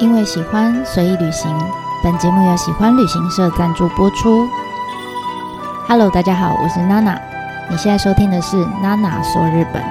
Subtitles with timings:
[0.00, 1.54] 因为喜欢，随意旅行。
[2.02, 4.48] 本节目由喜欢旅行社赞助播出。
[5.86, 7.20] Hello，大家好，我是娜娜。
[7.70, 9.84] 你现在收听的是娜娜说日本。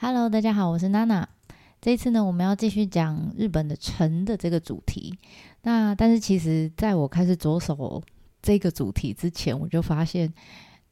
[0.00, 1.28] Hello，大家好，我是娜娜。
[1.80, 5.16] 这一次呢，我们要继续讲日本的城的这个主题。
[5.62, 8.02] 那但是其实，在我开始着手
[8.42, 10.34] 这个主题之前，我就发现。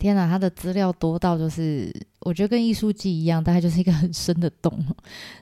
[0.04, 1.90] 天哪，他的资料多到就是，
[2.20, 4.70] 我觉得跟艺术季一样，大概就是一个很深的洞。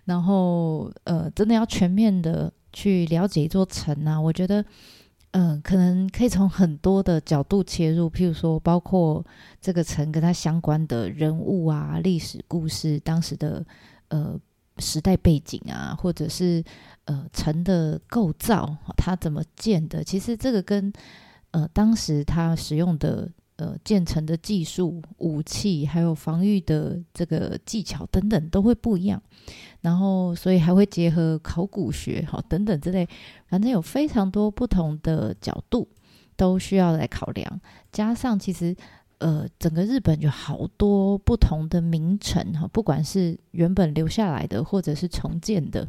[0.05, 4.65] 然后，呃，真的要全面的去了解一座城啊，我觉得，
[5.33, 9.27] 嗯、可能可以从很多的角度切入，譬如说，包括
[9.61, 13.67] 这个城跟它相关的人物啊、历史故事、当时的
[14.11, 14.39] 呃
[14.79, 16.63] 时代背景啊，或者是
[17.07, 20.05] 呃城的构造，它怎么建的？
[20.05, 20.93] 其实这个跟
[21.51, 23.29] 呃当时它使用的。
[23.63, 29.23] 呃，建成的技术、武器，还有防御的这个技巧等等，都会不一样。
[29.83, 33.09] 然后，所以还会结合考古学，好等等之类，
[33.47, 35.87] 反正有非常多不同的角度
[36.35, 37.61] 都需要来考量。
[37.93, 38.75] 加上，其实
[39.19, 45.87] 呃，整个日本有好多不同的名城哈，不管是原本留下来的，或者是重建的。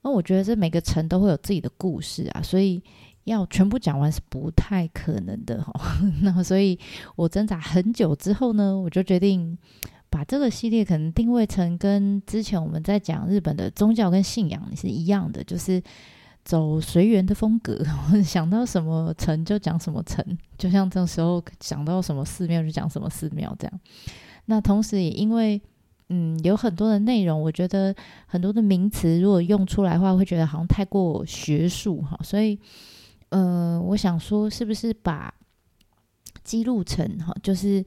[0.00, 2.82] 那我觉得这每个城都会有自己的故事啊，所以。
[3.24, 5.72] 要全部讲完是不太可能的哈，
[6.22, 6.78] 那所以
[7.16, 9.56] 我挣扎很久之后呢，我就决定
[10.08, 15.80] 把这个系列可能定位成跟之前我们在讲日本的宗教跟信仰是一样的，就是
[16.42, 17.84] 走随缘的风格，
[18.24, 20.24] 想到什么城就讲什么城，
[20.56, 23.80] 就像这时候想到什么寺庙就讲什么寺庙这样。
[24.46, 25.60] 那同时也因为
[26.08, 27.94] 嗯有很多的内容，我觉得
[28.26, 32.58] 很多的名词如果用出来的话，会觉得好像太过学术哈，所以。
[33.30, 35.34] 呃，我想说，是不是把
[36.44, 37.84] 姬路城哈，就是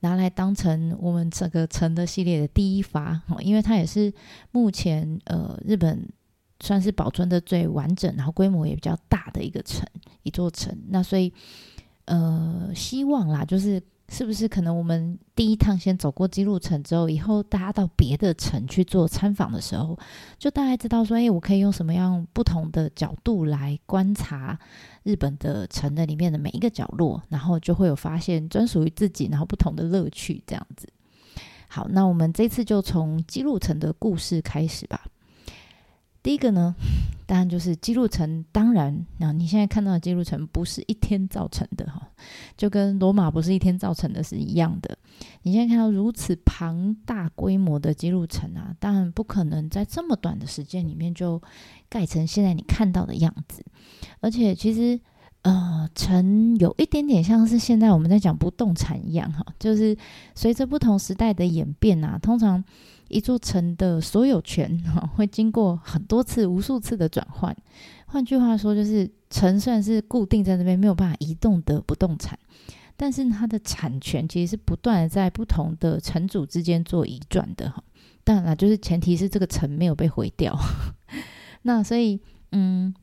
[0.00, 4.12] 拿来当成我们整个城的系列的第一发哈，因为它也是
[4.52, 6.08] 目前呃日本
[6.60, 9.84] 算是保存的最完整，然后规模也比较大的一个城，
[10.22, 10.74] 一座城。
[10.88, 11.32] 那所以
[12.04, 13.82] 呃，希望啦，就是。
[14.14, 19.98] 是不是可能我们第一趟先走过姬路城之后，以后大家到别的城去做参访的时候，
[20.38, 24.56] 就大概知道说，哎，我可以用什么样不同的角度来观察
[25.02, 30.88] 日本的城的里面的每一个角落，然后就会有发现专属于自己，然后不同的乐趣这样子。
[31.66, 35.04] 好，那我们这次就从姬路城的故事开始吧。
[36.24, 36.74] 第一个呢，
[37.26, 38.42] 当然就是姬路城。
[38.50, 42.00] 当然，那你现在看到的姬路城不是一天造成的哈，
[42.56, 44.96] 就跟罗马不是一天造成的是一样的。
[45.42, 51.40] 你现在看到如此庞大规模的姬路城啊，当然不可能在这么短的时间里面就
[51.90, 53.62] 盖成现在你看到的样子。
[54.20, 54.98] 而且，其实
[55.42, 59.94] 呃，城有一点点像是现在我们在讲不动产一样哈，就是
[60.34, 62.64] 随着不同时代的演变啊，通常。
[63.14, 67.56] 一座城的所有权哈， 会经过很多次、无数次的转换。
[68.06, 72.38] 换句话说，就是城虽然是固定在那边，没有办法移动的不动产，
[72.96, 77.82] 但是它的产权其实是不断的在不同的城主之间做移转的哈。
[78.24, 80.58] 当然了，就是前提是这个城没有被毁掉。
[81.62, 82.20] 那所以，
[82.50, 82.94] 嗯。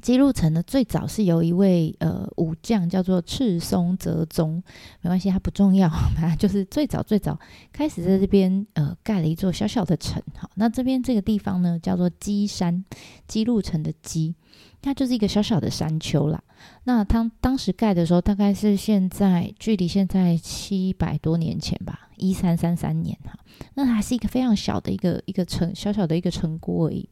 [0.00, 4.62] 姬路城呢，最早是由一位呃武将叫做赤松则宗，
[5.02, 7.38] 没关系，它不重要， 反正就是最早最早
[7.72, 10.22] 开始在这边呃盖了一座小小的城。
[10.34, 12.84] 好，那这边这个地方呢叫做姬山，
[13.26, 14.34] 姬路城的姬，
[14.80, 16.42] 它就是一个小小的山丘啦。
[16.84, 23.38] 那他当时盖的时候，大概是现在距离现在七百多年前吧，一三三三年哈。
[23.74, 27.08] 那还是一个非常小的一个一个城，小小的一个城郭而已。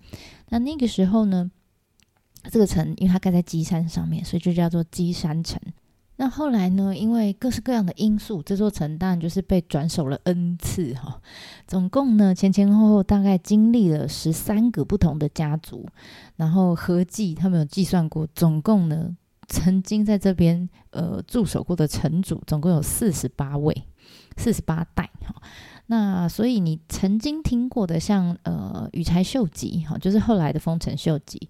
[0.49, 1.51] 那那个时候呢？
[2.51, 5.61] 这个城，因为它盖在姬山上面，所以就叫做姬山城。
[6.21, 11.21] 那后来呢，因为各式各样的因素，这座城当然就是被转手了 N 次哈。
[11.65, 15.87] 总共呢，前前后后大概经历了十三个不同的家族，
[16.35, 19.17] 然后合计他们有计算过，总共呢，
[19.47, 23.85] 曾经在这边呃驻守过的城主，总共有四十八位，
[24.37, 25.37] 四十八代哈。
[25.87, 31.49] 那所以你曾经听过的像，像呃羽柴秀吉哈，就是后来的丰臣秀吉。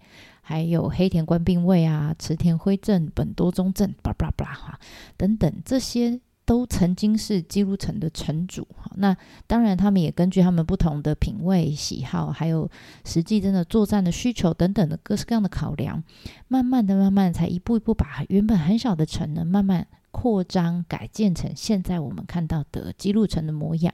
[0.49, 4.81] 还有黑田官兵卫啊、池田辉政、本多忠胜，巴拉巴拉哈，
[5.19, 8.67] 等等，这些都曾经是姬路城的城主。
[8.95, 9.15] 那
[9.47, 12.67] 当然，他们也根据他们不同的品味、喜好，还有
[13.05, 16.03] 实际真的作战的需求等等的各式各样的考量，
[16.49, 23.93] 慢慢的、慢慢的才一步一步把原本很小的城呢，慢慢扩张改建成现在我们看到的姬路城的模样。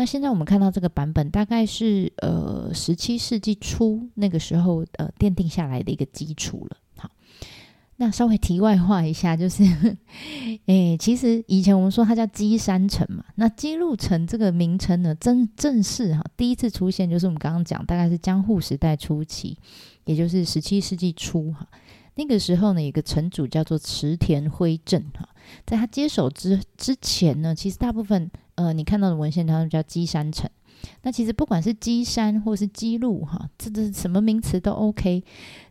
[0.00, 6.76] 那现在我们看到这个版本，大概是呃十七世纪初那个时候呃奠定下来的一个基础了。
[6.96, 7.10] 好，
[7.96, 9.62] 那稍微题外话一下，就是，
[10.64, 19.58] 诶，其实以前我们说它叫基山城嘛，那基路城这个名称呢，真正式哈第一次出现就是我们刚刚讲，大概是江户时代初期，
[20.06, 21.68] 也就是十七世纪初哈。
[22.14, 25.28] 那个时候呢，有个城主叫做池田辉正哈，
[25.66, 28.30] 在他接手之之前呢，其实大部分
[28.62, 30.48] 呃你看到的文献，它都叫基山城。
[31.02, 35.22] 那其实不管是基山或是基路哈，这这什么名词都 OK。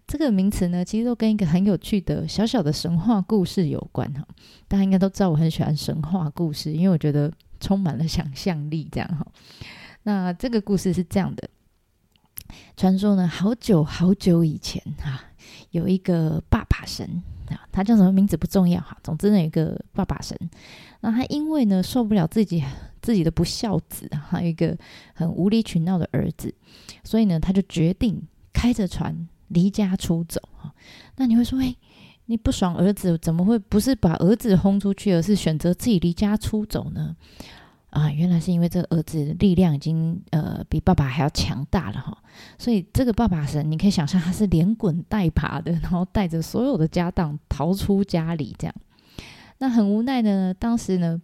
[0.06, 4.28] 这个名词呢，其实都跟一个很有趣的小小的神话故事有关哈。
[4.68, 8.88] 大家应该都知道，我很喜欢神话故事，因为我觉得充满了想象力。
[8.92, 9.26] 这样哈，
[10.04, 11.50] 那这个故事是这样的：
[12.76, 15.24] 传说呢，好久好久以前哈，
[15.72, 17.22] 有一个爸爸神
[17.72, 18.98] 他叫什么名字不重要哈。
[19.04, 20.38] 总之呢，有一个爸爸神，
[21.02, 22.64] 那他因为呢受不了自己
[23.02, 24.78] 自己的不孝子，还有一个
[25.14, 26.54] 很无理取闹的儿子，
[27.04, 28.22] 所以呢，他就决定
[28.54, 29.28] 开着船。
[29.50, 30.72] 离家出走哈，
[31.16, 31.76] 那你会说，哎，
[32.28, 37.16] 你不爽儿子，怎么会不是把儿子轰出去，而是选择自己离家出走呢？
[37.90, 42.18] 啊，原来是因为这个儿子的力量已经呃比爸爸还要强大了哈，
[42.58, 48.76] 所以这个爸爸神，你可以想象他是连滚带爬的，然后带着所有的家当逃出家里这样。
[49.58, 51.20] 那很无奈呢，当时呢，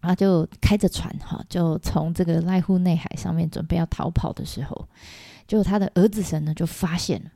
[0.00, 4.88] 他就开着船哈，就从这个濑户内海上面准备要逃跑的时候。
[5.46, 7.30] 就他的儿子神呢，就发现了，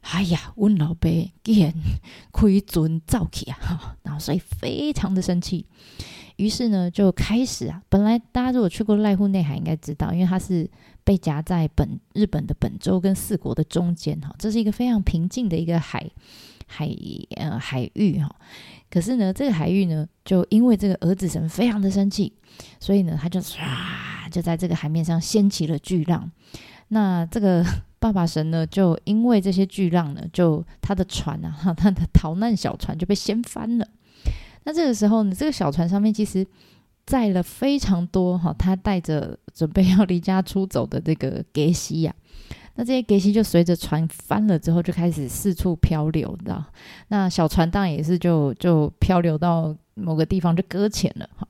[0.00, 1.08] 哎呀，温老伯
[1.44, 1.72] 竟然
[2.32, 5.64] 亏尊造起啊，然后所以非常的生气，
[6.36, 10.68] 于是呢就开始啊，本来大家如果去过濑户内海，应该知道，因为它是
[11.04, 16.08] 被夹在本日本的本州跟四国的中间哈，这是一个非常平静的一个海
[16.66, 16.88] 海
[17.36, 18.34] 呃海域哈，
[18.90, 22.32] 可是呢，这个海域呢，就因为这个儿子神非常的生气，
[22.80, 23.58] 所以呢，他就唰
[24.30, 26.30] 就在这个海面上掀起了巨浪。
[26.88, 27.64] 那这个
[27.98, 33.86] 爸爸神呢，就因为这些巨浪呢，就他的船啊， 他的逃难小船就被掀翻了。
[34.64, 36.46] 那这个时候呢，这个小船上面其实
[37.04, 42.14] 载了非常多哈，他带着 准备要离家出走的这个给西呀。
[42.74, 46.64] 那这些给西就随着船翻了之后，就开始四处漂流，你知道？
[47.08, 51.46] 那小船当然也是就就漂流到某个地方就搁浅了哈。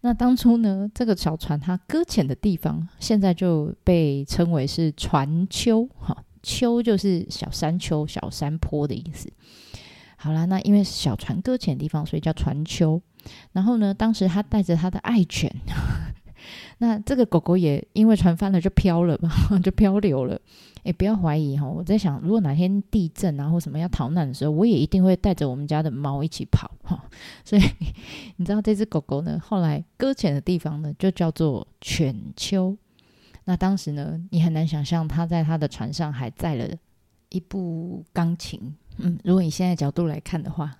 [0.00, 9.30] 那当初呢，这个小船它搁浅的地方，现在就被称为是船丘，哈，丘就是小山丘、小山坡的意思。
[10.22, 13.02] 好啦，那因为小船搁浅的地方，所以叫船丘。
[13.50, 15.52] 然后呢，当时他带着他的爱犬，
[16.78, 20.40] 那这个狗狗也因为船翻了就飘了嘛， 就漂流了。
[20.84, 27.04] 诶，不要怀疑哈，我在想，如果哪天地震啊或什么要逃难的时候，我也一定会带着我们家的猫一起跑哈。
[27.44, 27.62] 所以
[28.36, 32.76] 你知道这只狗狗呢，后来搁浅的地方呢，就叫做犬丘。
[33.44, 36.68] 那当时呢，你很难想象它在它的船上还载了
[37.30, 38.76] 一部钢琴。
[39.02, 40.76] 嗯，如果你现在角度来看的话，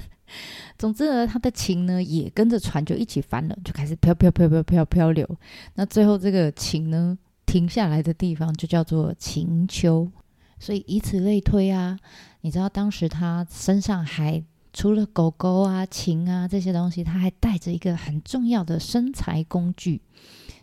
[0.78, 5.28] 总之呢，他的琴呢也跟着船就一起翻了，就开始飘飘飘飘飘漂流。
[5.74, 7.16] 那最后这个琴呢，
[7.46, 10.10] 停下来的地方就叫做琴丘，
[10.58, 11.98] 所以以此类推啊，
[12.40, 14.42] 你知道当时他身上还
[14.72, 20.00] 除了狗狗啊、琴啊这些东西，他还带着一个很重要的生财工具，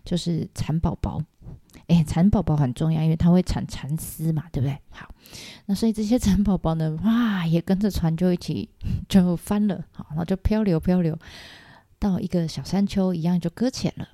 [0.03, 1.21] 就是蚕宝宝。
[1.87, 4.77] 哎，蚕宝宝很重要，因为它会产蚕丝嘛，对不对？
[4.89, 5.09] 好，
[5.65, 8.69] 那所以这些蚕宝宝呢，哇，也跟着船就一起
[9.07, 11.17] 就翻了，好，然后就漂流漂流
[11.99, 14.07] 到一个小山丘一样就搁浅了。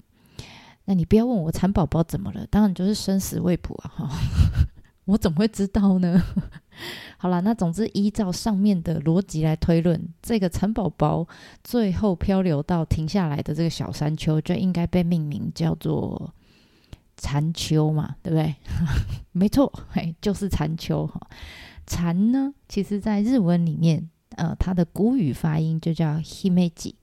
[0.86, 3.92] 那你不要问我蚕宝宝怎么了，当然就是生死未卜啊！
[3.96, 4.10] 哈，
[5.06, 6.22] 我怎么会知道呢？
[7.18, 11.28] 好了，那总之依照上面的逻辑来推论，这个蚕宝宝
[11.64, 16.34] 最后漂流到停下来的这个小山丘，就应该被命名叫做
[17.22, 18.56] 蚕丘嘛，对不对？
[19.32, 21.22] 没错，嘿，就是蚕丘哈。
[21.86, 26.96] 蚕呢，其实在日文里面，呃，它的古语发音就叫 himeji。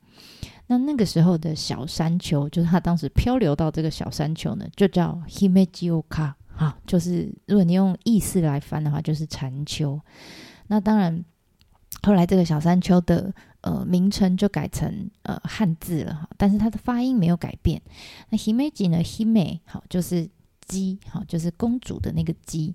[0.66, 9.98] 那那个时候的小山丘，就是他当时漂流到这个小山丘呢，就叫 Himejioka 啊，就是如果你用意思来翻的话，就是蚕丘。
[10.66, 11.24] 那当然，
[12.02, 17.82] 后来这个小山丘的呃名称就改成呃汉字了哈，但是它的发音没有改变。
[18.30, 20.28] 那 Himeji 呢，Hime 好就是
[20.66, 22.74] 姬好就是公主的那个姬。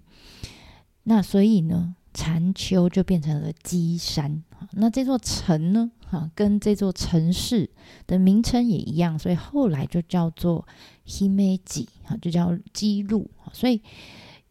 [1.03, 4.43] 那所以呢，蚕丘就变成了姬山。
[4.71, 5.91] 那这座城呢？
[6.09, 7.69] 哈，跟这座城市
[8.07, 10.65] 的名称也一样，所以后来就叫做
[11.05, 13.29] Himeji，哈，就叫姬路。
[13.51, 13.81] 所以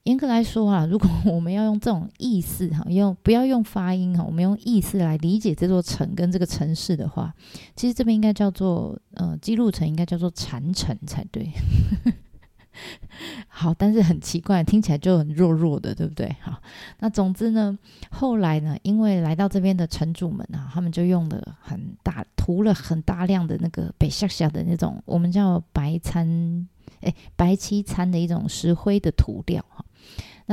[0.04, 7.32] 严格来说啊，如果我们要用这种意思，哈，用不要用发音，哈，我们用意思来理解这座城跟这个城市的话，
[7.76, 11.52] 其实这边应该叫做呃姬路城，应该叫做禅城才对。
[13.46, 16.34] 好，但是很奇怪，听起来就很弱弱的，对不对？
[16.40, 16.60] 好，
[16.98, 17.78] 那总之呢，
[18.10, 26.66] 后来呢，因为来到这边的城主们啊，他们就用了很大涂了很大量的那个北下下的那种，我们叫白餐，
[27.02, 29.84] 哎，白漆餐的一种石灰的涂料哈。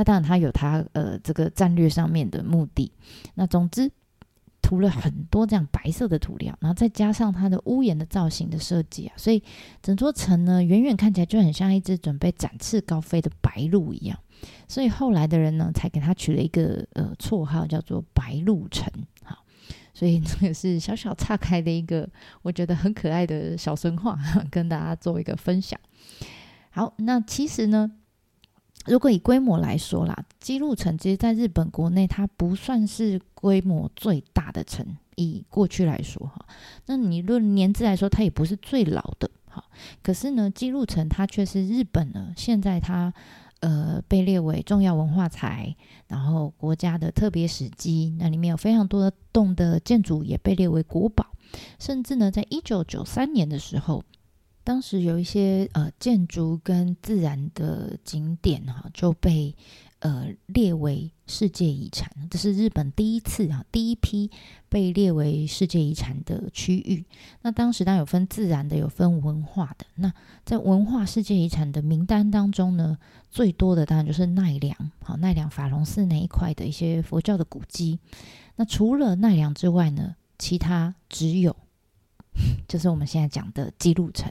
[0.00, 2.90] 那当然，它有它呃这个战略上面的目的。
[3.34, 3.92] 那总之。
[4.62, 9.42] 涂了很多这样白色的涂料，然后再加上它的屋檐的造型的设计啊，所以
[9.82, 14.16] 整座城呢，远远看起来就很像一只准备展翅高飞的白鹭一样。
[14.68, 18.86] 所以后来的人呢，才给它取了一个呃绰号，叫做白鹭城。
[19.24, 19.44] 好，
[19.94, 22.08] 所以这个是小小岔开的一个
[22.42, 24.16] 我觉得很可爱的小神话，
[24.50, 25.80] 跟大家做一个分享。
[26.70, 27.90] 好，那其实呢。
[28.90, 34.84] 如果以规模来说啦，姬路城其实在日本国内它不算是规模最大的城。
[35.14, 36.44] 以过去来说哈，
[36.86, 39.30] 那你论年资来说，它也不是最老的。
[39.46, 39.62] 哈，
[40.02, 43.14] 可是呢，姬路城它却是日本呢，现在它
[43.60, 45.76] 呃被列为重要文化财，
[46.08, 51.26] 然后国家的特别史迹，那里面有非常多的栋的建筑也被列为国宝，
[51.78, 54.02] 甚至呢，在一九九三年的时候。
[54.62, 59.54] 当时有一些呃建筑跟自然的景点哈、啊、就被
[60.00, 64.30] 呃列为世界遗产，这是日本第一次啊第一批
[64.68, 67.04] 被列为世界遗产的区域。
[67.42, 69.86] 那当时当然有分自然的，有分文化的。
[69.94, 70.12] 那
[70.44, 72.98] 在文化世界遗产的名单当中呢，
[73.30, 77.98] 最多的当然就是奈良，好奈良法隆寺那一块的一些佛教的古迹。
[78.56, 81.56] 那除了奈良之外呢，其他只有
[82.68, 84.30] 就是我们现在讲的姬路城。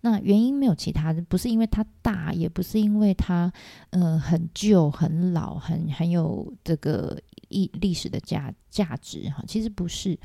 [0.00, 3.52] 那原因没有其他的，不是因为它大，也不是因为它
[3.90, 9.44] 呃很旧、很老、很很有这个历历史的价价值哈。
[9.46, 10.18] 其实不是，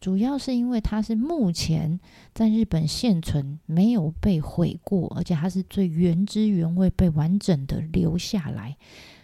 [0.00, 1.98] 主要是因为它是目前
[2.34, 8.76] 在日本现存没有被毁过，而且它是最原汁原味被完整的留下来。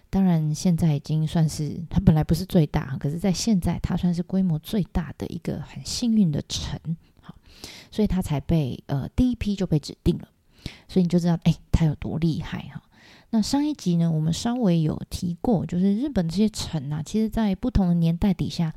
[0.09, 6.81] 当然，现在已经算是它本来不是最大，可是在现在它算是规模最大的一个很幸运的城。
[7.91, 10.29] 所以他才被呃第一批就被指定了，
[10.89, 12.83] 所以你就知道哎，他有多厉害哈。
[13.31, 18.75] 那上一集呢，我们稍微有提过，就是日本这些城啊，其实在不同的年代底下，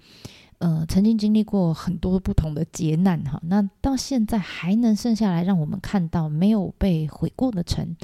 [0.60, 3.40] 呃，曾经经历过很多不同的劫难哈。
[3.46, 7.96] 那到现在还能剩下来让我们看到没有被毁过的城，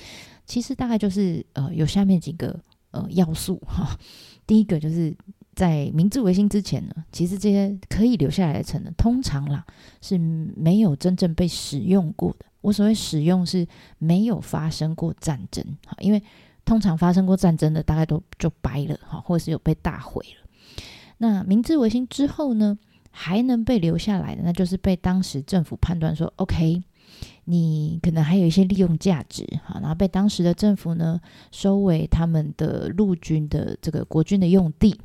[0.45, 2.59] 其实大概就是呃有下面几个
[2.91, 3.97] 呃要素哈。
[4.45, 5.15] 第一个就是。
[5.59, 9.65] 在明治维新之前呢，其实这些可以留下来的城呢，通常啦
[9.99, 12.45] 是没有真正被使用过的。
[12.61, 16.23] 我所谓使用是没有发生过战争，哈，因为
[16.63, 20.49] 通常发生过战争的大概都就掰了，哈，或者是有被大毁了。
[21.17, 22.77] 那明治维新之后呢，
[23.11, 26.81] 还能被留下来的，那就是被当时政府判断说，OK，
[27.43, 31.19] 你可能还有一些利用价值，哈，然后被当时的政府呢
[31.51, 34.97] 收为他们的陆军的这个国军的用地。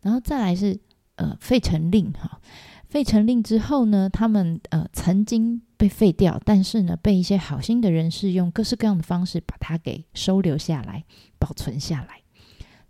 [0.00, 0.78] 然后再来是
[1.16, 2.40] 呃废城令哈，
[2.88, 11.04] 废城令之后呢，他们呃曾经被废掉，但是呢被一些好心的人士用各式各样的方式把它给收留下来，
[11.38, 12.20] 保存下来。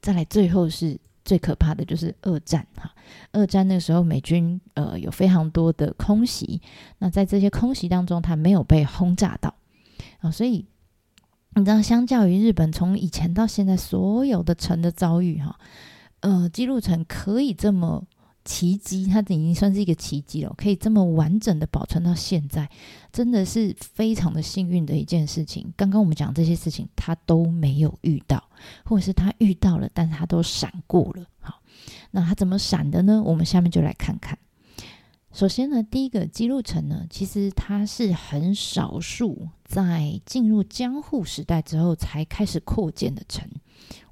[0.00, 2.94] 再来最后是最可怕的就是二战哈，
[3.32, 6.60] 二战那时候美军呃有非常多的空袭，
[6.98, 9.54] 那在这些空袭当中，他没有被轰炸到
[10.20, 10.66] 啊，所以
[11.54, 15.58] 你知道，相较于日本从以前到现在所有的城的遭遇哈。
[16.20, 18.04] 呃，基路城可以这么
[18.44, 22.68] 奇迹，它已经算是一个奇迹了，可以这么完整的保存到现在，
[23.12, 25.72] 真的是非常的幸运的一件事情。
[25.76, 28.42] 刚刚我们讲这些事情，他都没有遇到，
[28.84, 31.26] 或者是他遇到了，但是他都闪过了。
[31.40, 31.60] 好，
[32.10, 33.22] 那他怎么闪的呢？
[33.22, 34.38] 我们下面就来看看。
[35.30, 43.46] 首先呢，第一个姬路城呢，其实它是很少数在进入江户时代之后才开始扩建的城。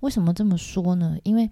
[0.01, 1.17] 为什么这么说呢？
[1.25, 1.51] 因为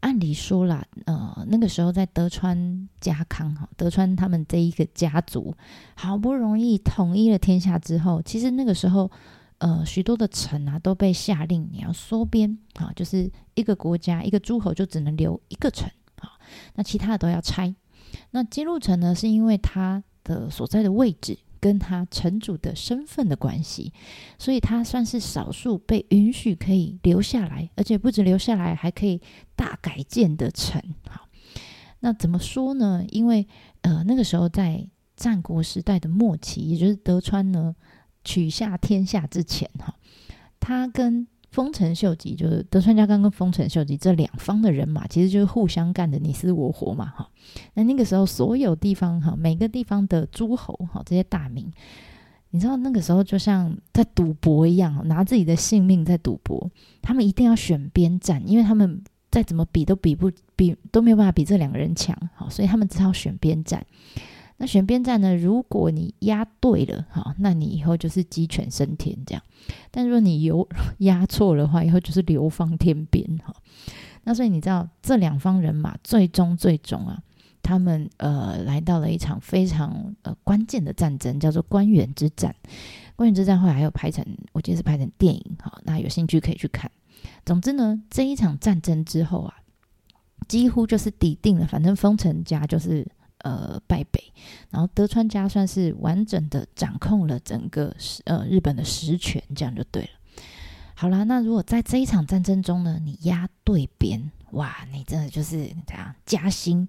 [0.00, 5.54] 按理说啦，呃，那个时候在德川家康哈，德川他们这一个家族
[5.94, 9.10] 好不容易统一了天下之后，其实那个时候，
[9.58, 16.32] 呃，许多的城啊都被下令你要缩编啊，就是一个国家一个诸侯就只能留一个城啊，
[16.74, 17.74] 那其他的都要拆。
[18.30, 21.38] 那姬路城呢，是因为它的所在的位置。
[21.60, 23.92] 跟他城主的身份的关系，
[24.38, 29.20] 所以他算是少数被允许可以留下来，而且不止留下来，还可以
[29.54, 30.82] 大改建的城。
[31.08, 31.28] 好，
[32.00, 33.04] 那怎么说呢？
[33.10, 33.46] 因为
[33.82, 37.76] 呃，那个时候在战国时代的末期，也就是德川呢
[38.24, 39.94] 取下天下之前，哈，
[40.58, 47.28] 他跟丰臣秀吉就是德川家康跟丰臣秀吉这两方的人马，其实就是互相干的你死我活嘛，哈。
[47.74, 51.70] 那那个时候，所有地方哈，每个地方的诸侯哈，这些大名
[52.50, 56.70] 你知道那个时候就像在赌博一样，拿自己的性命在赌博。
[57.02, 63.84] 他们一定要选边站，因为他们再怎么比都比不比都没有办法比这两个人强，好，所以他们只好选边站。
[64.62, 65.34] 那选边站呢？
[65.34, 69.42] 如果你押对了，哈，那你以后就是鸡犬升天这样。
[69.90, 70.68] 但如果你有
[71.00, 73.56] 押错的话，以后就是流放天边，哈。
[74.24, 77.22] 那所以你知道这两方人马最终最终啊，
[77.62, 82.54] 他们呃来到了一场非常呃关键的战争，叫做关原之战。
[83.16, 85.80] 关原之战后来还有拍成，我记得是拍成电影，哈。
[85.84, 86.90] 那有兴趣可以去看。
[87.46, 89.54] 总之呢，这一场战争之后啊，
[90.46, 93.10] 几乎就是底定了，反正丰臣家就是。
[93.42, 94.32] 呃，败北，
[94.70, 97.94] 然后德川家算是完整的掌控了整个
[98.24, 100.08] 呃日本的实权，这样就对了。
[100.94, 106.86] 好啦，那如果在这一场战争中呢，你押对边，哇，你真的就是这样加薪，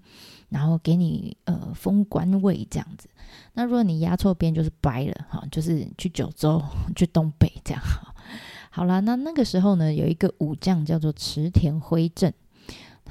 [0.50, 3.08] 然后给你呃封官位这样子。
[3.54, 6.62] 那如果你押错边，就是掰了哈，就是去九州、
[6.94, 7.82] 去东北这样。
[8.70, 12.34] 好啦，那那个时候呢，有一个武将叫做池田辉政。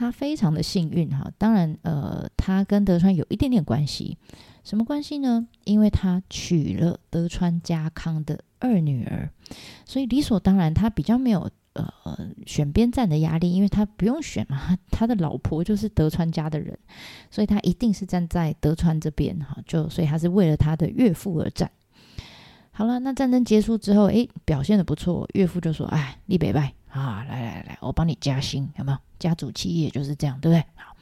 [0.01, 4.17] 他非常的幸运哈，当然，呃，他跟德川有一点点关系，
[4.65, 5.47] 什么关系呢？
[5.65, 9.29] 因为他娶了德川家康的二女儿，
[9.85, 11.93] 所以理所当然，他比较没有呃
[12.47, 16.79] 选边站的压力，因为他不用选嘛， 他的老婆就是德川家的人，
[17.31, 21.71] 所以他一定是站在德川这边哈，就所以他是为了他的岳父而战。
[22.73, 28.99] 好了，那战争结束之后，诶，表现得不错，岳父就说：“哎，立北拜。”啊，来来来，我帮你加薪，有没有？
[29.19, 30.61] 家族企业就是这样，对不对？
[30.75, 30.97] 好，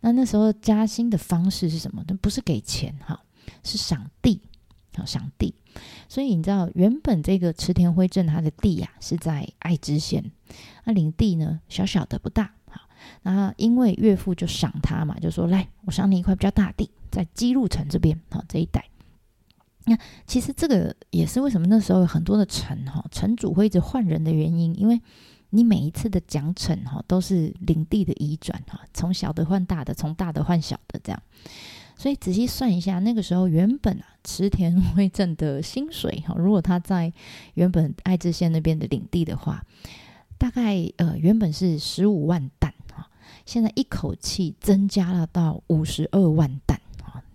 [0.00, 2.04] 那那时候加薪的方式是什么？
[2.06, 3.18] 那不是给钱哈，
[3.62, 4.42] 是赏地，
[4.94, 5.54] 好赏地。
[6.06, 10.30] 所以你知道，原本这个池田辉政他的地呀、是在爱知县，
[10.84, 12.80] 那领地呢小小的不大，好，
[13.22, 18.84] 那因为岳父就赏他嘛，就说来，我赏你一块比较大地，在姬路城这边，好这一带。
[19.84, 25.00] 那其实这个也是为什么那时候有很多的城哈，城主会一直换人的原因，因为
[25.50, 31.20] 你每一次的奖惩哈都是领地的移转哈，从小的换大的，从大的换小的这样。
[31.96, 37.12] 所以仔细算一下，那个时候原本啊池田 辉政的薪水哈，如果他在
[37.54, 39.64] 原本爱知县那边的领地的话，
[40.38, 43.08] 大概呃原本是十五万担哈，
[43.44, 46.80] 现在一口气增加了到五十二万担。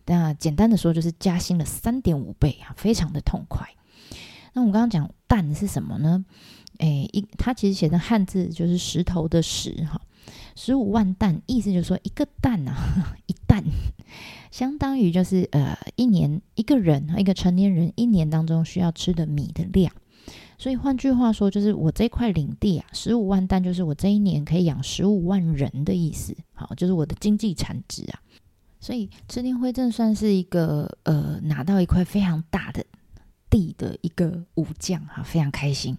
[0.08, 3.68] 那简单的说，就是加薪了三点五倍啊，非常的痛快。
[4.54, 6.26] 那我刚刚讲“蛋”是什么呢？
[6.80, 10.02] 诶，一它其实写成汉字就是石头的“石”哈，
[10.56, 13.64] 十五万石，意思就是说一个蛋啊， 一担
[14.50, 19.92] 相当于就是呃一年一个人一个成年人一年当中需要吃的米的量。
[20.58, 26.36] 所以换句话说，就是我这块领地啊，十五万石就是我这一年可以养十五万人的意思。
[26.54, 28.20] 好，就是我的经济产值啊。
[28.80, 32.86] 所以池田辉政算是一个呃拿到一块非常大的
[33.50, 35.98] 地的一个武将哈，非常开心。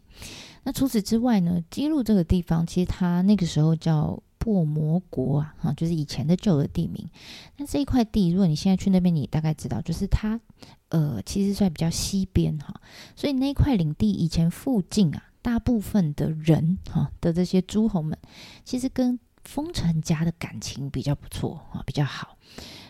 [0.64, 7.08] 那除此之外呢，姬路这个地方其实它那个时候叫薄膜国啊，哈，就是以前的旧的地名。
[7.56, 10.38] 那这一块地，如果你现在去那边，你大概知道，就是它
[10.90, 12.80] 呃其实算比较西边哈，
[13.16, 18.16] 所以那块领地以前附近啊，大部分的人哈的这些诸侯们，
[18.64, 22.36] 其实跟丰臣家的感情比较不错啊，比较好。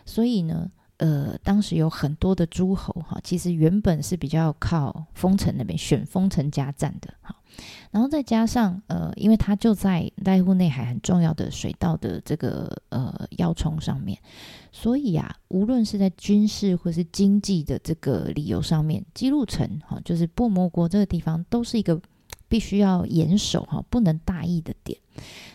[0.05, 7.37] 所以呢，呃，当时有很多的诸侯哈，其实原本是比较靠丰臣那边选丰臣家站的哈，
[7.92, 14.18] 然后再加上呃，因为他就在濑户内海很重要的水道的这个呃要冲上面，
[14.73, 22.01] 所以啊，无论是在军事或是经济的这个理由上面，姬路城哈，就是薄膜国这个地方都是一个
[22.49, 24.99] 必须要严守哈，不能大意的点。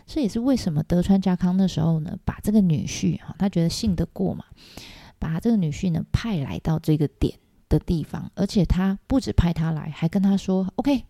[0.05, 4.43] 这也是为什么德川家康那时候呢，把这个女婿哈，他觉得信得过嘛，
[5.17, 7.33] 把这个女婿呢派来到这个点
[7.69, 11.05] 的地方，而且他不止派他来，还跟他说：“OK，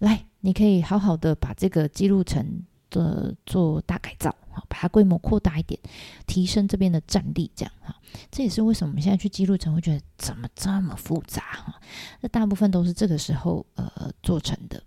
[0.00, 5.80] 来，你可以好好的把这个姬路城的做大改造，哈，把它规模扩大一点，
[6.26, 7.96] 提升这边的战力，这样哈。
[8.30, 11.80] 这也是为什么我们现在去姬路城会觉得怎么这么复杂哈？
[12.20, 14.80] 那大部分都是这个时候呃做成的。”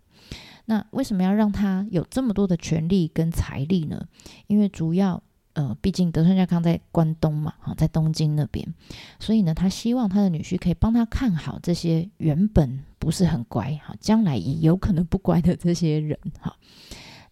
[0.70, 4.06] 那为什么要让他有这么多的权利跟财力呢？
[4.48, 8.68] 因为主要，呃，毕竟德川家康在关东嘛，哈，在东京那边，
[9.18, 16.56] 所以呢，他希望他的女婿可以帮他看好这些原本不是很乖，哈，将来也有可能不乖的这些人，哈。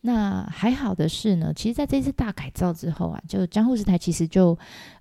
[0.06, 4.56] 那还好的是呢，其实在这次大改造之后啊，就江户时代其实就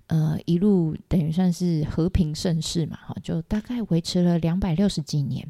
[0.07, 5.47] 呃一路等于算是和平盛世嘛，哈，就大概维持了两百六十几年，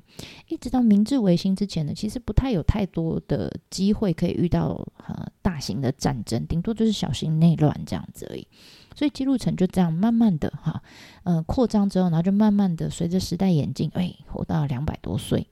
[0.49, 8.45] 一直到明治维新之前呢，其实不太有太多的机会可以遇到呃大型的战争，顶多就是小型内乱这样子而已。
[8.93, 10.83] 所以姬路城就这样慢慢的哈，
[11.23, 15.47] 呃，扩张之后，然后就慢慢的随着时代演进，哎，活到两百多岁。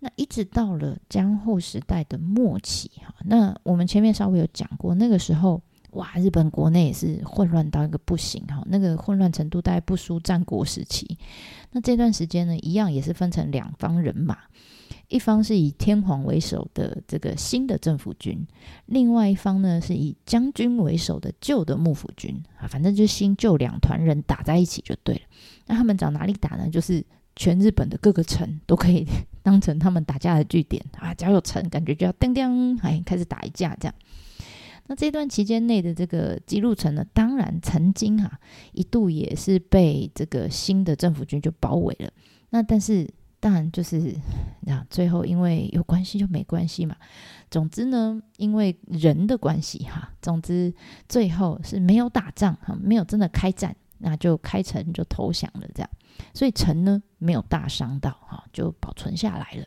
[0.00, 11.18] 那一直到了江户时代的末期哈，那我们前面稍微有讲过，那个时候哇，日本国内也是混乱到一个不行哈，那个混乱程度大概不输战国时期。
[11.72, 14.38] 那这段时间呢，一样也是分成两方人马，
[15.08, 18.46] 一方是以天皇为首的这个新的政府军，
[18.86, 25.20] 另外一方呢是以将军为首的旧的幕府军啊，反正就是新旧两团人打在一起就对了。
[25.66, 26.70] 那他们找哪里打呢？
[26.70, 27.04] 就是
[27.36, 29.06] 全日本的各个城都可以
[29.42, 33.94] 当成他们打架的据点啊，只要有城，感觉就要叮叮，哎，开始打一架这样。
[34.86, 38.40] 那这段期间内的这个姬路城呢，当然曾经哈、
[38.72, 42.10] 一度也是被这个新的政府军就包围了。
[42.50, 44.12] 那但是当然就是
[44.62, 46.96] 那最后因为有关系就没关系嘛。
[47.50, 50.74] 总之呢，因为人的关系哈，总之
[51.08, 55.90] 最后是没有打仗哈，没有真的开战，那就开城就投降了这样。
[56.34, 59.66] 所以城呢没有大伤到哈，就保存下来了。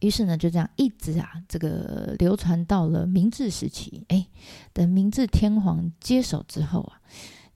[0.00, 4.04] 于是呢，就这样一直啊，这个流传到了明治时期。
[4.08, 4.26] 哎，
[4.72, 7.00] 等明治天皇接手之后啊，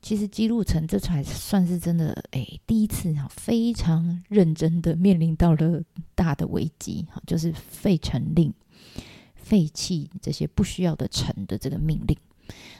[0.00, 5.82] 其实姬路城这才算是真的哎，第一次哈，非常认真的面临到了
[6.14, 8.52] 大的危机哈，就是废城令、
[9.34, 12.16] 废弃这些不需要的城的这个命令。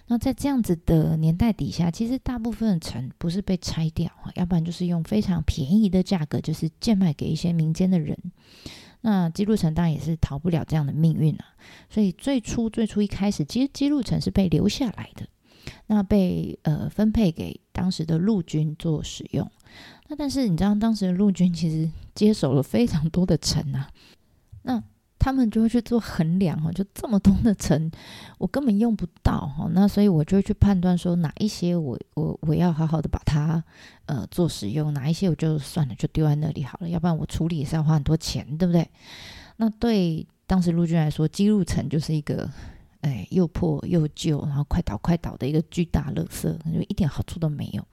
[0.07, 8.17] 那在这样子的年代底下，其实大部分的城不是被拆掉，要不然就是用非常便宜的价格，就是贱卖给一些民间的人。
[9.03, 11.45] 那基路城当然也是逃不了这样的命运啊。
[11.89, 15.27] 所以最初最初一开始，其实基路城是被留下来的，
[15.87, 19.51] 那被呃分配给当时的陆军做使用。
[20.09, 23.89] 那但是你知道，当时的陆军其实接手了非常多的城啊，
[24.63, 24.83] 那。
[25.23, 27.93] 他们就会去做衡量哈，就这么多的城，
[28.39, 33.63] 我根本用不到哈，那所以我就会去判断说哪一些我我我要好好的把它
[34.07, 38.89] 呃做使用，哪一些我就算了，就丢在那里好了，要不然我处理也是要花很多钱，对不对？
[39.59, 42.51] 那对当时陆军来说，姬路城就是一个
[43.03, 47.87] 哎又破又旧，然后快倒快倒的一个巨大垃圾，就一点好处都没有。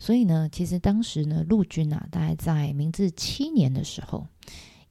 [0.00, 4.26] 所以呢，其实当时呢，陆军啊，大概在明治七年的时候，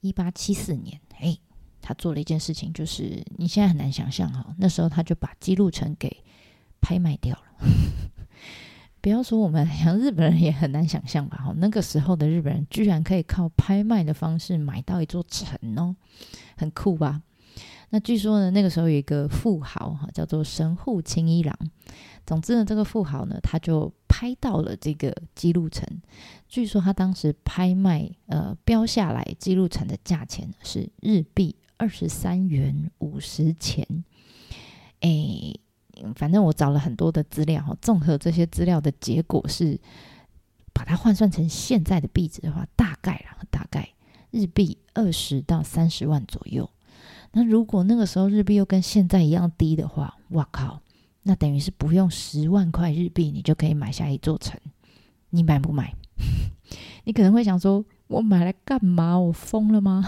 [0.00, 1.36] 一八七四年，哎。
[1.80, 6.24] 他做了一件事情，就是你现在很难想象哈，那时候他就把姬路城给
[6.80, 7.42] 拍卖掉了。
[9.02, 11.38] 不要说我们，像日本人也很难想象吧？
[11.38, 15.96] 哈，那个时候的日本人居然可以靠拍卖的方式买到一座城哦，
[16.56, 17.22] 很酷吧？
[17.88, 21.58] 那据说呢，那个时候有一个富豪哈，叫做神户清一郎。
[22.26, 25.88] 总之呢，这个富豪呢，他就拍到了这个姬路城。
[26.46, 31.56] 据说他当时拍卖呃标下来姬路城的价钱是日币。
[31.80, 34.04] 二十三元五十钱，
[35.00, 35.10] 哎，
[36.14, 39.80] 反正我找了很多的资料哈，综合这些资料的结果是，
[40.74, 43.88] 把它换算成现在的币值的话，大概啦，大概
[44.30, 46.68] 日币二十到三十万左右。
[47.32, 50.82] 那如果那个时候日币又跟现在一样低的话，哇靠，
[51.22, 54.60] 那等于是不用十万块日币，你就可以买下一座城。
[55.30, 55.94] 你买不买？
[57.04, 59.18] 你可能会想说，我买来干嘛？
[59.18, 60.04] 我疯了吗？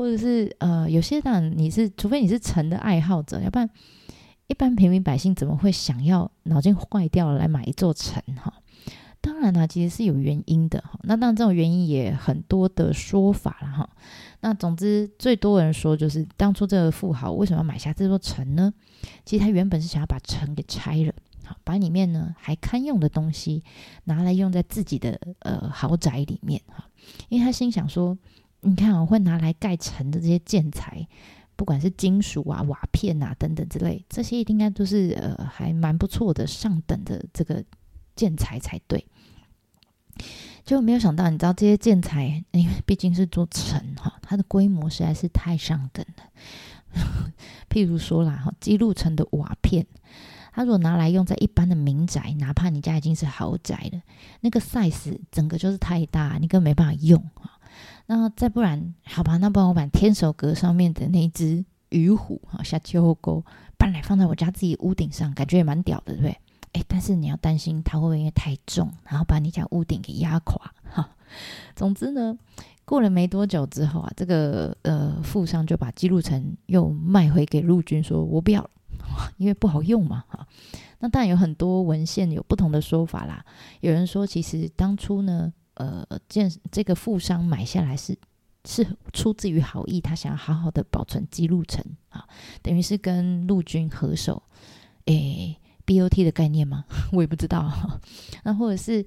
[0.00, 3.68] 或者是呃，有些人你是，除非你是城的爱好者，要不然
[4.46, 8.50] 一般平民百姓怎么会想要脑筋坏掉了来买一座城哈？
[9.20, 10.98] 当然呢，其实是有原因的哈。
[11.02, 13.90] 那当然这种原因也很多的说法了哈。
[14.40, 18.72] 那总之最多人说就是当初这个富豪为什么要买下这座城呢？
[19.26, 21.12] 其实他原本是想要把城给拆了，
[21.44, 23.62] 好，把里面呢还堪用的东西
[24.04, 26.88] 拿来用在自己的呃豪宅里面哈，
[27.28, 28.16] 因为他心想说。
[28.62, 31.06] 你看我会拿来盖城的这些建材，
[31.56, 37.64] 不管是金属啊、瓦片啊等等之类，这些应该都是呃还蛮不错的上等的这个
[38.14, 39.06] 建材才对。
[40.62, 46.24] 就没有想到，你知道这些建材，因为毕竟是做城哈，它的规模实在是太上等了。
[47.70, 49.86] 譬如说啦，哈，姬路城的瓦片，
[50.52, 54.02] 它如果拿来用在一般的民宅，哪怕你家已经是豪宅了，
[54.40, 57.56] 那个 size 整个就是太大，你根本没办法用啊。
[58.12, 63.44] 那再不然，好吧，那不然我把天守阁上面的那只鱼虎哈，下秋后沟
[63.78, 66.36] 搬来放在我家自己屋顶上，感觉也蛮屌的，对不对？
[66.72, 71.08] 哎，但是你要担心它会不会因为太重，然后把你家屋顶给压垮哈。
[71.76, 72.36] 总之呢，
[72.84, 78.70] 过了没多久之后啊，这个呃富商就把记录城又卖回给陆军，说我不要了，
[79.36, 80.44] 因为不好用嘛哈。
[80.98, 83.44] 那当然有很多文献有不同的说法啦，
[83.82, 85.52] 有人说其实当初呢。
[85.74, 88.16] 呃，建这个富商买下来是
[88.64, 92.26] 是出自于好意，他想要好好的保存姬路城啊，
[92.62, 94.42] 等于是跟陆军合手，
[95.06, 95.56] 诶
[95.86, 96.84] ，BOT 的概念吗？
[97.12, 97.72] 我也不知道。
[98.44, 99.04] 那或者是，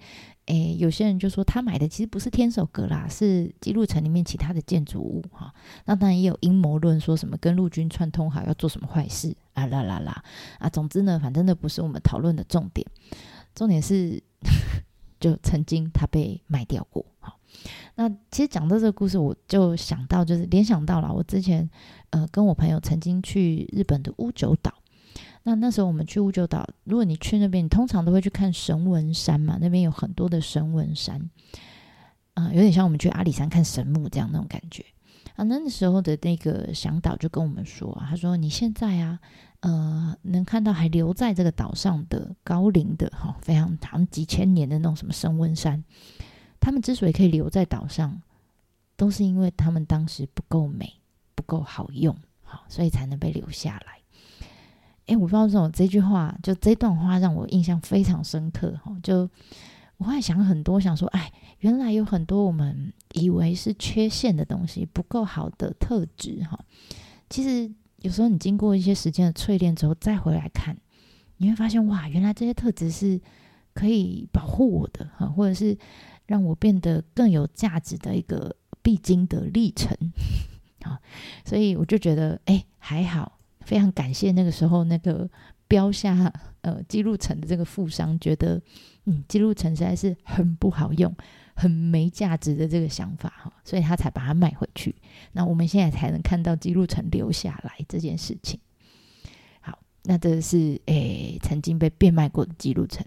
[0.48, 5.54] 诶，有些人就说他买的其实不是天守阁啦，是姬路城里面其他的建筑物哈。
[5.86, 10.24] 那当然也有阴谋论，说什么跟陆军串通好要做什么坏事啊啦啦啦
[10.60, 10.68] 啊。
[10.68, 12.86] 总之呢，反正那不是我们讨论的重点。
[13.56, 14.22] 重点是，
[15.24, 17.06] 就曾经他被卖掉过。
[17.22, 17.40] 好，
[17.96, 21.70] 那其实讲到这个故事，我就想到，就是联想到了我之前
[22.10, 24.74] 呃跟我朋友曾经去日本的屋久岛。
[25.44, 31.30] 那那时候我们去屋久岛，如果你去那边，你通常都会去看神文山嘛，那边有很多的神文山，
[32.34, 34.86] 啊、有点像我们去阿里山看神木这样那种感觉。
[35.36, 39.20] 啊，那时候的那个向导就跟我们说、啊，他说你现在啊，
[39.62, 45.84] 呃，能看到还留在这个岛上的高龄的哈，非常长几千年的那种什么升温山，
[46.60, 48.22] 他们之所以可以留在岛上，
[48.96, 50.94] 都是因为他们当时不够美，
[51.34, 53.94] 不够好用，好，所以才能被留下来。
[55.08, 58.96] 哎，我不知道这种这句话，就这段话让我印象非常深刻哈。
[59.04, 59.30] 就
[60.04, 66.60] 我会想很多，想说，哎，原来有很多我们以为是缺陷的东西，不够好的特质哈。
[67.30, 70.78] 其实有时候你经过一些时间的淬炼之后，再回来看，
[71.38, 73.22] 你会发现哇，原来这些特质是
[73.74, 75.78] 可以保护我的哈，或者是
[76.26, 79.98] 让我变得更有价值的一个必经的历程
[80.84, 81.00] 啊。
[81.46, 83.40] 所以我就觉得，哎，还好。
[83.62, 85.30] 非常感谢那个时候那个
[85.70, 86.30] 标下
[86.64, 88.62] 呃姬路城的这个富商，觉得
[89.06, 91.14] 嗯姬路城实在是很不好用、
[91.56, 94.96] 很没价值的这个想法哈，所以他才把它卖回去。
[95.32, 98.60] 那我们现在才能看到姬路城留下来这件事情。
[99.62, 103.06] 好，那这是诶、曾经被变卖过的姬路城。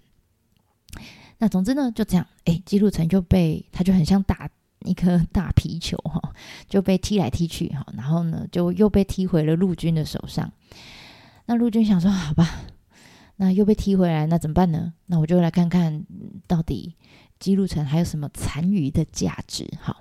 [1.39, 4.49] 那总之呢，就这样，诶姬路城就被他就很像打。
[4.85, 6.33] 一颗大皮球哈，
[6.69, 10.53] 就被踢来踢去哈，然后呢，就又被踢回了陆军的手上。
[11.47, 12.61] 那陆军想说，好吧，
[13.37, 14.93] 那又被踢回来，那怎么办呢？
[15.07, 16.05] 那我就来看看
[16.47, 16.95] 到底
[17.39, 19.97] 姬路城还有什么残余的价值哈。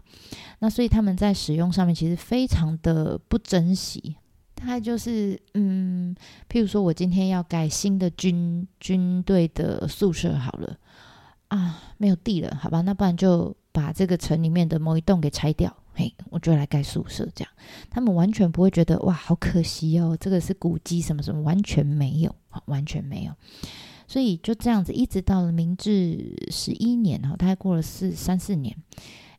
[0.59, 4.15] 那所以他们在使用上面其实非常的不珍惜，
[4.53, 6.15] 大概就是嗯，
[6.49, 10.77] 譬如说我今天要盖新的军军队的宿舍好了
[11.49, 13.55] 啊，没有地了，好吧，那不然就。
[13.75, 17.27] 把这个城里面的某一栋给拆掉，嘿，我就来盖宿舍。
[17.35, 17.53] 这样，
[17.89, 22.33] 他们完全不会觉得哇，好可惜哦，这个是古迹什么什么，完全没有，
[22.65, 23.33] 完全没有。
[24.07, 28.77] 所以就这样子，一直到了明治十一年哈，大概过了四三四年，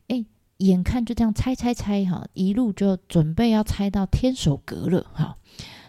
[0.09, 0.25] 哎，
[0.57, 5.37] 眼看就这样拆拆拆哈，一路就准备要拆到天守阁了哈。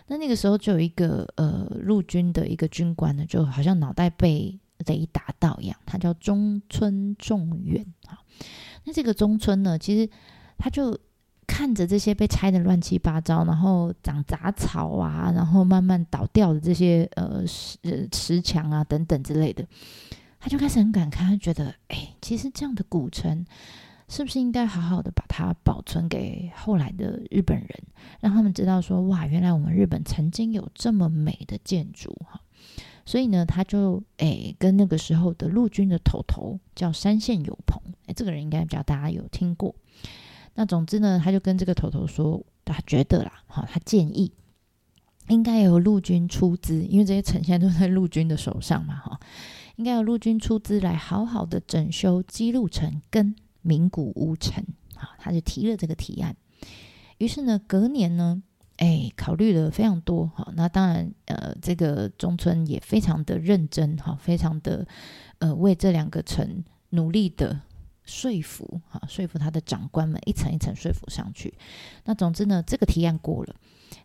[0.07, 8.19] 那那个时候就有一个呃陆军的一个军官呢，就好像脑袋被雷打到一样，他叫中村重远哈。
[8.85, 10.09] 那这个中村呢，其实
[10.57, 10.99] 他就
[11.49, 19.67] 看着这些被拆得乱七八糟，然后长杂草啊，然后慢慢倒掉的这些呃石石墙啊等等之类的，
[20.39, 23.45] 他就开始很感慨，他觉得哎，其实这样的古城
[24.09, 27.69] 是不是应该好好的把它保存给后来的日本人，
[28.21, 32.41] 让他们知道说哇，原来我们日本曾经有这么美的建筑哈。
[33.05, 39.75] 所以呢，他就诶跟那个时候的陆军的头头叫山县有朋，诶，这个人应该比较大家有听过。
[40.59, 44.33] 那总之呢，他就跟这个头头说，他觉得啦，哈，他建议
[45.29, 49.21] 应该由陆军出资，因为这些城现在都在陆军的手上嘛，哈，
[49.77, 54.65] 应该由陆军出资来好好的整修基路城跟名古屋城，
[54.97, 56.35] 啊，他就提了这个提案。
[57.19, 58.43] 于是呢，隔年呢。
[58.81, 64.87] 哎，考虑了非常多哈，那当然，呃，这个中村也非常的认真哈，非常的
[65.41, 67.61] 呃为这两个城努力的
[68.09, 71.55] 说服哈，说服他的长官们一层一层说服上去。
[72.07, 73.55] 那总之呢，这个提案过了，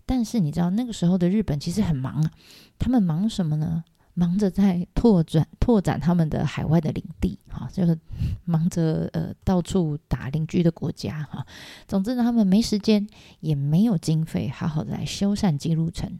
[0.05, 2.31] 但是你知道那个时候的日本其实很忙啊，
[2.77, 3.83] 他们忙什么呢？
[4.15, 7.97] 忙着在拓展拓展他们的海外的领地，哈，就是
[8.45, 11.43] 忙着呃到处打邻居的国家，哈。
[11.87, 13.07] 总之呢，他们没时间，
[13.39, 16.19] 也没有经费，好好的来修缮姬路城，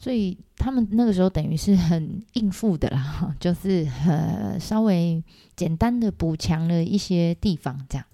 [0.00, 5.22] 所以他们那个时候等于是很应付的啦， 就是呃稍微
[5.54, 8.06] 简单的补强了一些地方，这样。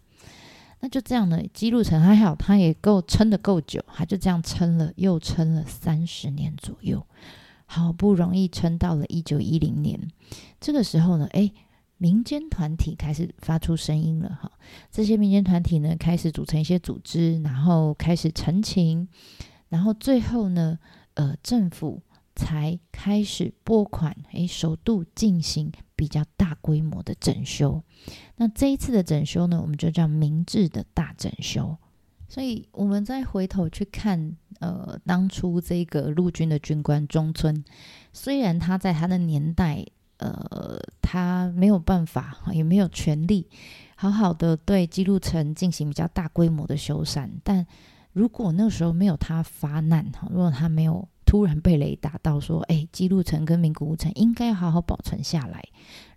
[0.81, 7.07] 那就这样呢，基路城还好，他也够撑得够久，他就这样撑了又撑了三十年左右。
[7.69, 9.99] 好不容易撑到了一九一零年，
[10.61, 11.51] 这个时候呢，哎，
[11.99, 14.53] 民间团体开始发出声音了哈。
[14.93, 19.09] 这些民间团体呢，开始组成一些组织，然后开始陈情，
[19.69, 20.79] 然后最后呢，
[21.17, 22.01] 呃，政府
[22.35, 27.83] 才开始拨款，哎，首度进行比较大规模的整修。
[28.37, 31.77] 那这一次的整修呢，我们就叫明治的大整修。
[32.29, 37.65] 所以我们再回头去看，呃，当初这个陆军的军官中村，
[38.13, 39.87] 虽然他在他的年代，
[40.19, 43.49] 呃，他没有办法，也没有权力，
[43.95, 47.65] 好好的对姬路城进行比较大规模的修缮，但
[48.17, 55.63] 如果那个时候没有他发难，哈，如果他没有突然被雷打到，说，哎，姬路城跟名古屋城应该要好好保存下来，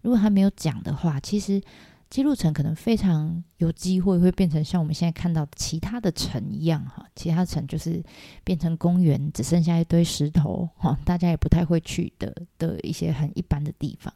[0.02, 1.62] 如果他没有讲的话，其实。
[2.10, 8.04] 姬路城可能非常有机会会变成像我们现在看到其他的城一样哈，其他城就是
[8.44, 14.12] 变成公园，只剩下一堆石头哈，大家也不太会去的的一些很一般的地方。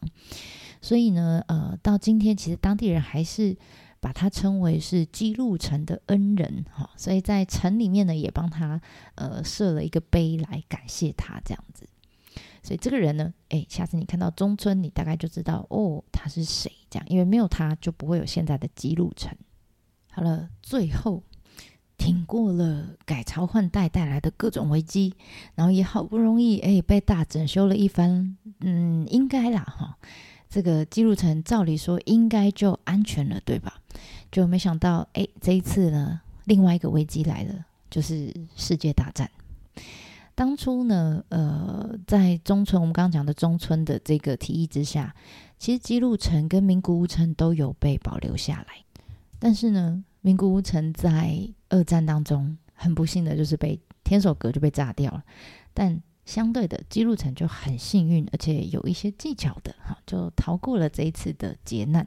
[0.80, 3.56] 所以呢，呃，到今天其实当地人还是
[4.04, 8.78] 把他称为是姬路城的恩人哈，所以在城里面呢也帮他
[9.14, 11.88] 呃设了一个碑来感谢他这样子。
[12.62, 19.34] 所以这个人呢，诶，下次你看到中村，你大概就知道哦，他是谁这样，因为没有他就不会有现在的姬路城。
[20.12, 21.22] 好了，最后
[21.96, 25.14] 挺过了改朝换代带来的各种危机，
[25.54, 29.96] 然后也好不容易诶被大整修了一番，嗯，应该啦哈，
[30.54, 33.80] 这个姬路城照理说应该就安全了，对吧？
[34.30, 39.28] 就没想到诶，这一次呢，另外一个危机来了，就是世界大战。
[40.36, 45.12] 当初呢，呃，在中村，我们刚刚讲的中村的这个提议之下，
[45.58, 48.84] 其实姬路城跟名古屋城都有被保留下来。
[49.40, 51.36] 但是呢，名古屋城在
[51.68, 55.24] 二战当中很不幸的就是被天守阁就被炸掉了。
[55.72, 62.06] 但相对的，姬路城就很幸运，而且有一些技巧的哈，就逃过了这一次的劫难。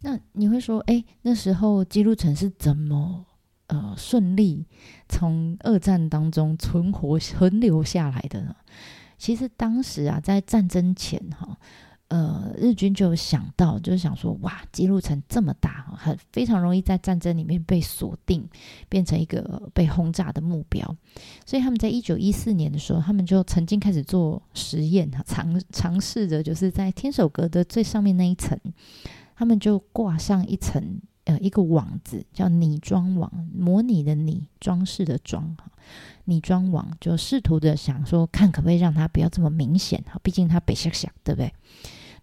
[0.00, 3.26] 那你会说，哎，那时候姬路城是怎么？
[3.68, 4.64] 呃，顺利
[5.08, 8.54] 从二战当中存活、存留下来的呢？
[9.18, 11.58] 其实当时啊，在战争前哈，
[12.08, 18.48] 呃，日军就想到，就是想说，哇，姬路城这么大，很非常容易在战争里面被锁定，
[18.88, 20.96] 变成一个被轰炸的目标。
[21.44, 28.58] 所以他们在一九一四年的时候，他们就曾经开始做实验哈，尝尝试着就是在天守阁的最上面那一层，
[29.34, 31.00] 他们就挂上一层。
[31.24, 35.68] 呃，一个网子叫拟装网，模拟的拟，装饰的装，哈，
[36.26, 41.52] 拟装网就试图的想说，看可不可以让它不要这么明显，哈，毕竟它北向下，对不对？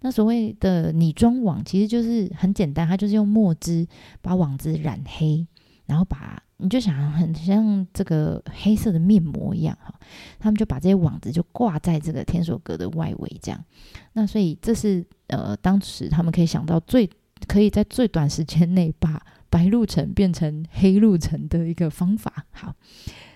[0.03, 3.87] 那所谓的拟装网其实就是很简单，它就是用墨汁
[4.21, 5.47] 把网子染黑，
[5.87, 9.91] 然后把你就想很像这个黑色的面膜一样，哈，
[10.37, 13.65] 他们就把这些网子就挂在这个天守阁的外围，这样。
[14.11, 17.09] 那所以这是呃，当时他们可以想到最。
[17.45, 22.45] 可以在最短时间内把白鹿城变成黑鹿城的一个方法。
[22.51, 22.73] 好，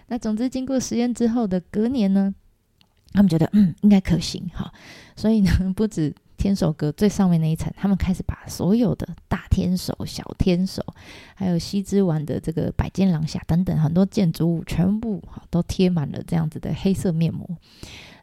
[0.08, 2.34] 那总之经过实验之后的隔年呢，
[3.12, 4.72] 他们觉得嗯应该可行哈，
[5.18, 10.84] 所以呢不止天守阁最上面那一层，他们开始把所有的大天守、小天守，
[11.36, 17.48] 还有西之丸的这个百间廊下等等很多建筑物，全部哈都贴满了这样子的黑色面膜。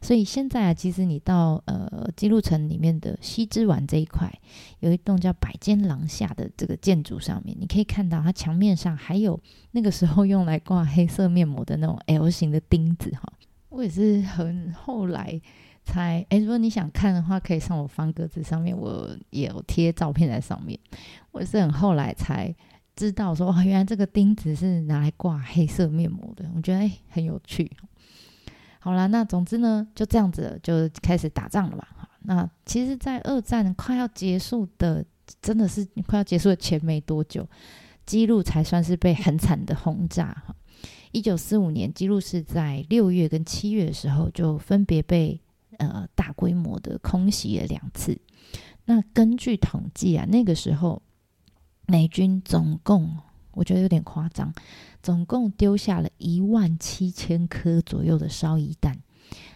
[0.01, 4.31] 所以现在啊，其实你到呃姬路城里面的西之丸这一块，
[4.79, 9.39] 有一栋叫百间廊下的这个建筑上面，你可以看到它墙面上还有
[9.71, 13.33] 那个时候用来挂黑色面膜的那种 L 型的钉子哈。
[13.69, 15.41] 我也是很后来
[15.85, 20.77] 才哎，如果你想看的话，可以上我方格子上面，我也有贴照片在上面。
[21.31, 22.53] 我是很后来才
[22.95, 26.49] 知道说，哦，原来这个钉子是拿来挂黑色面膜的。
[26.55, 27.71] 我觉得哎，很有趣。
[28.79, 31.87] 好啦，那总之呢，就这样子就开始打仗了嘛。
[32.27, 35.05] 那其实，在二战快要结束的，
[35.41, 37.47] 真的是快要结束的前没多久，
[38.05, 40.55] 姬路才算是被很惨的轰炸哈。
[41.11, 45.39] 一九四五年，姬路是在六月跟七月的时候，就分别被
[45.79, 48.19] 呃大规模的空袭了两次。
[48.85, 51.01] 那根据统计啊，那个时候
[51.85, 53.17] 美军总共。
[53.57, 54.53] 我觉得有点夸张，
[55.01, 58.99] 总共丢下了一万七千颗左右的烧夷弹。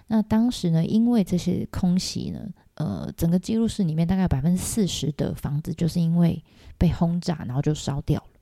[0.08, 6.42] 那当时呢，因为这些空袭呢，呃，整个记录室里面大概百分之四十的房子就是因为
[6.78, 8.39] 被轰炸，然后就烧掉了。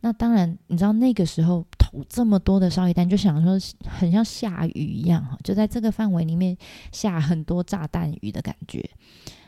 [0.00, 6.56] 那当然，你知道那个时候投这么多的烧夷弹，就想说很像下雨一样哈，就在这个范围里面
[6.92, 8.88] 下很多炸弹雨的感觉。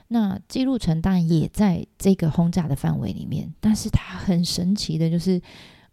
[0.09, 5.39] 那记录城当然也在这个轰炸的范围里面，但是它很神奇的就是，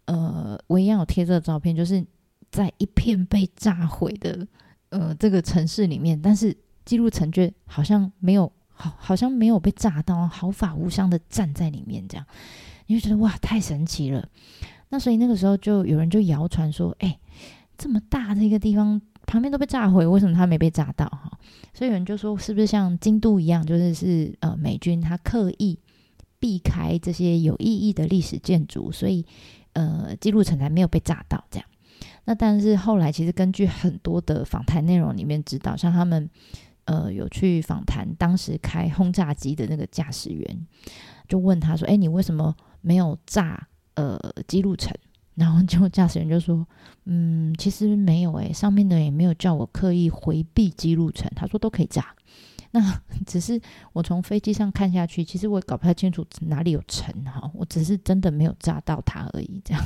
[0.06, 2.02] 呃，我一样有贴这个照片，就是
[2.50, 4.46] 在一片被炸毁的
[4.88, 12.26] 呃这个城市里面，但是记录城却好像没有，好好像没有被炸到，毫发无伤的站在里面，这样
[12.86, 14.28] 你就觉得哇，太神奇了。
[14.88, 17.18] 那所以那个时候就有人就谣传说，哎，
[17.76, 19.00] 这么大的一个地方。
[19.26, 21.04] 旁边都被炸毁，为什么他没被炸到？
[21.06, 21.28] 哈，
[21.74, 25.76] 所以有人就说，是不是像京都一样，就是是呃美军他刻意
[26.38, 29.26] 避开这些有意义的历史建筑，所以
[29.72, 31.66] 呃，记录城才没有被炸到这样。
[32.26, 36.30] 那但是后来其实根据很多的访谈内容里面知道，像他们
[36.84, 40.66] 呃有去访谈当时开轰炸机的那个驾驶员，
[41.26, 44.92] 就问他说：“哎，你为什么没有炸呃姬路城？”
[45.36, 46.66] 然后就驾驶员就说
[47.04, 52.14] ：“嗯，其实没有诶，上面的也没有叫我刻意回避姬路城，他说都可以炸。
[52.72, 53.60] 那只是
[53.92, 59.82] 我从飞机上看下去，其实我也搞不太清楚哪里有城哈，我只是真的没有炸到它而已，这样。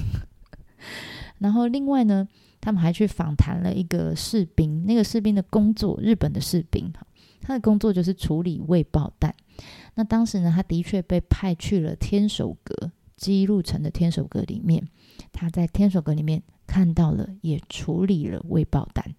[1.39, 2.29] ”然后另外呢，
[2.61, 7.05] 他们还去访谈了一个士兵，那个士兵的工作，日本的士兵哈，
[7.41, 9.35] 他的工作就是处理未爆弹。
[9.95, 14.87] 那当时呢，他的确被派去了天守阁，姬路城的天守阁里面，
[15.33, 19.15] 他在天守阁里面看到了，也处理了未爆弹。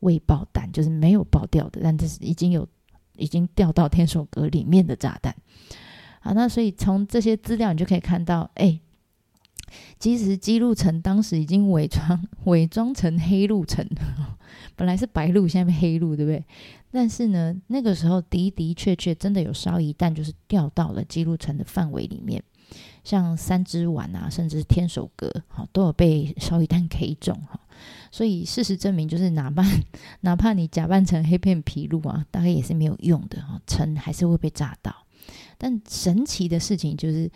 [0.00, 2.68] 未爆弹就是没有爆掉的，但这是已经有
[3.16, 5.34] 已经掉到天守阁里面的炸弹。
[6.20, 8.80] 好，那所以从这些资料你就可以看到，哎。
[9.98, 13.86] 其实姬路城当时已经伪装 伪装成黑路城，
[14.76, 16.44] 本来是白路，现在变黑路，对不对？
[16.92, 22.42] 但是呢，那个时候的的确确真的有烧一弹，就是掉到了姬路城的范围里面，
[23.04, 27.60] 像三只丸啊，甚至是天守阁，哈，都有被烧一弹 K 中，哈。
[28.10, 29.62] 所以事实证明，就是哪怕
[30.22, 34.94] 哪怕你假扮成黑片皮路啊，大概也是没有用的，哈，城还是会被炸到。
[35.58, 37.30] 但神奇的事情就是。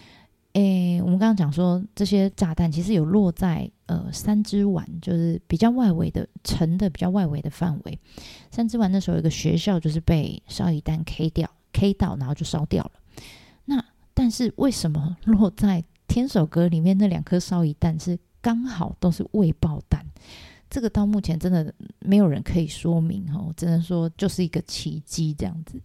[0.54, 7.98] 诶，我们刚刚讲说，这些炸弹其实有落在呃三之丸，就是比较外围的城的比较外围的范围。
[8.50, 12.92] 三之丸那时候有一个学校，就是被烧夷弹 K 掉，K 到，然后就烧掉了。
[13.66, 20.04] 那但是为什么 落在天守阁里面那两颗烧夷弹是刚好都是未爆弹？
[20.68, 25.80] 这个到目前真的没有人可以说明哦，只能说就是一个奇迹这样子。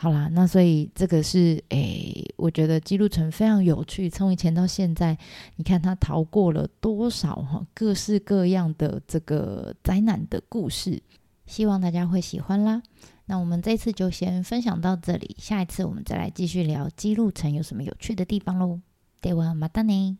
[0.00, 4.10] 好啦，那所以这个是诶，我觉得姬路城非常有趣。
[4.10, 5.16] 从以前到现在，
[5.56, 11.02] 你看他逃过了多少哈各式各样的这个灾难的故事，
[11.46, 12.82] 希望大家会喜欢啦。
[13.24, 18.80] 那我们这次就先分享到这里，下一次我们再来继续聊姬路城有什么有趣的地方喽。
[19.22, 20.18] ではまたね。